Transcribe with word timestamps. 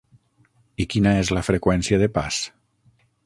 I 0.85 0.87
quina 0.93 1.11
és 1.25 1.31
la 1.37 1.45
freqüència 1.49 2.01
de 2.05 2.09
pas? 2.17 2.43